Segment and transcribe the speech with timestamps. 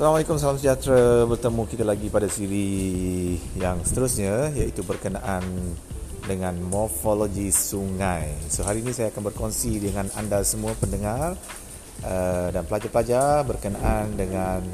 [0.00, 1.28] Assalamualaikum, salam sejahtera.
[1.28, 5.44] Bertemu kita lagi pada siri yang seterusnya iaitu berkenaan
[6.24, 8.32] dengan morfologi sungai.
[8.48, 11.36] So hari ini saya akan berkongsi dengan anda semua pendengar
[12.00, 14.64] uh, dan pelajar-pelajar berkenaan dengan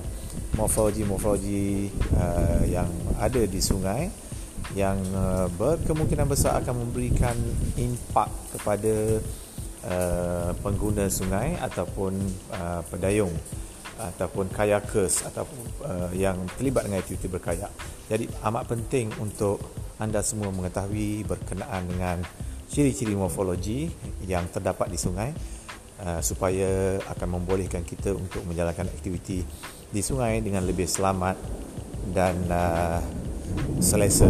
[0.54, 2.86] morfologi-morfologi uh, yang
[3.18, 4.06] ada di sungai
[4.78, 7.34] yang uh, berkemungkinan besar akan memberikan
[7.74, 9.18] impak kepada
[9.90, 12.14] uh, pengguna sungai ataupun
[12.54, 13.34] uh, pedayung
[13.96, 17.72] ataupun kayakers ataupun uh, yang terlibat dengan aktiviti berkayak.
[18.06, 19.58] Jadi amat penting untuk
[19.96, 22.20] anda semua mengetahui berkenaan dengan
[22.68, 23.88] ciri-ciri morfologi
[24.28, 25.32] yang terdapat di sungai
[26.04, 29.40] uh, supaya akan membolehkan kita untuk menjalankan aktiviti
[29.88, 31.36] di sungai dengan lebih selamat
[32.12, 33.00] dan uh,
[33.80, 34.28] selesa.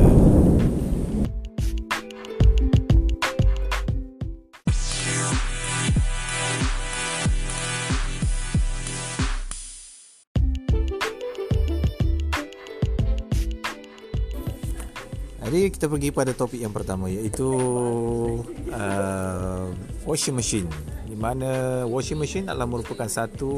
[15.46, 17.46] Jadi kita pergi pada topik yang pertama iaitu
[18.74, 19.70] uh,
[20.02, 20.66] washing machine.
[21.06, 23.54] Di mana washing machine adalah merupakan satu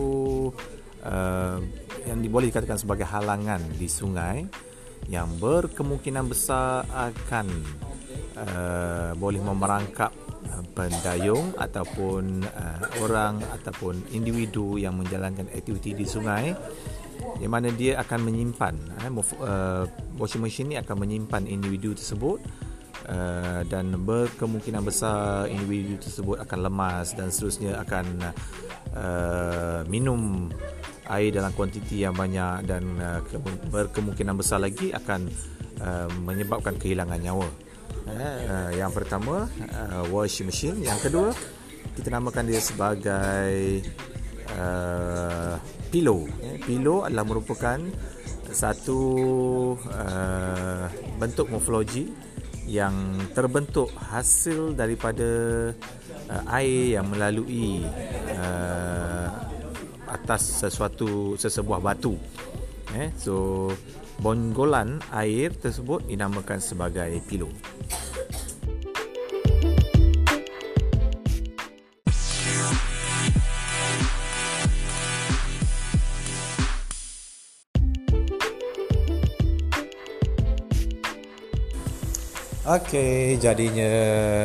[1.01, 1.59] uh,
[2.05, 4.45] yang boleh dikatakan sebagai halangan di sungai
[5.09, 7.49] yang berkemungkinan besar akan
[8.37, 10.13] uh, boleh memerangkap
[10.77, 16.53] pendayung ataupun uh, orang ataupun individu yang menjalankan aktiviti di sungai
[17.39, 19.85] di mana dia akan menyimpan eh, uh,
[20.19, 22.43] washing machine ini akan menyimpan individu tersebut
[23.07, 28.07] uh, dan berkemungkinan besar individu tersebut akan lemas dan seterusnya akan
[28.95, 30.51] uh, minum
[31.09, 33.21] air dalam kuantiti yang banyak dan uh,
[33.73, 35.31] berkemungkinan besar lagi akan
[35.81, 37.49] uh, menyebabkan kehilangan nyawa.
[38.09, 41.33] Uh, yang pertama uh, washing machine, yang kedua
[41.93, 43.85] kita namakan dia sebagai
[44.57, 45.57] uh,
[45.89, 46.29] pillow.
[46.45, 47.79] Eh, pillow adalah merupakan
[48.49, 49.01] satu
[49.77, 50.87] uh,
[51.21, 52.09] bentuk morfologi
[52.69, 55.29] yang terbentuk hasil daripada
[56.29, 57.85] uh, air yang melalui
[58.37, 59.29] uh,
[60.09, 62.17] atas sesuatu sesebuah batu.
[62.97, 63.69] Eh, so
[64.21, 67.53] bongolan air tersebut dinamakan sebagai pillow.
[82.69, 83.89] Okey, jadinya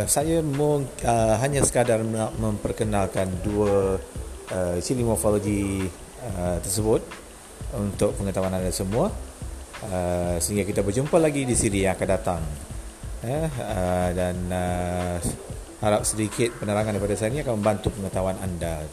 [0.07, 1.99] saya mung, uh, hanya sekadar
[2.39, 3.99] memperkenalkan dua
[4.47, 5.83] uh, ciri morfologi
[6.23, 7.03] uh, tersebut
[7.75, 9.11] untuk pengetahuan anda semua
[9.91, 12.39] uh, sehingga kita berjumpa lagi di siri yang akan datang.
[13.27, 15.19] Uh, uh, dan uh,
[15.83, 18.87] harap sedikit penerangan daripada saya ini akan membantu pengetahuan anda.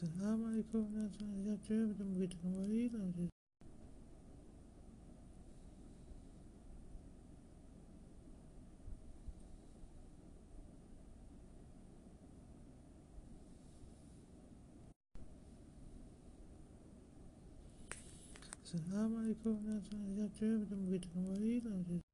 [0.00, 0.30] Bye bye.
[0.40, 1.92] Assalamualaikum warahmatullahi wabarakatuh.
[1.92, 3.10] Bertemu kita kembali dalam
[18.64, 20.52] Assalamualaikum warahmatullahi wabarakatuh.
[20.64, 22.09] Bertemu kita kembali dalam